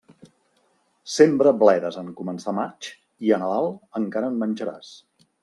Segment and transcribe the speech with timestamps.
[1.15, 2.89] Sembra bledes en començar maig,
[3.29, 4.93] i a Nadal encara en menjaràs.